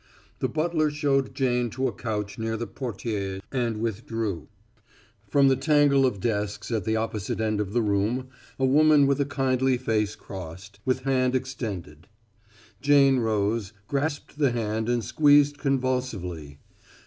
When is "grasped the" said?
13.87-14.49